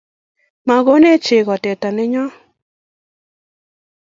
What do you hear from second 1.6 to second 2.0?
teta